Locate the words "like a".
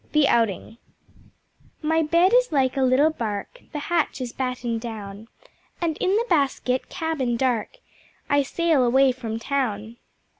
2.51-2.81